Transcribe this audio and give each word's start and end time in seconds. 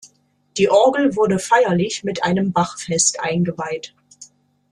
Die 0.57 0.67
Orgel 0.67 1.15
wurde 1.15 1.37
feierlich 1.37 2.03
mit 2.03 2.23
einem 2.23 2.51
Bachfest 2.53 3.19
eingeweiht. 3.19 3.93